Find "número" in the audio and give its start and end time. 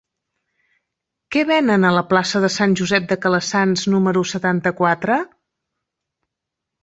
3.95-4.23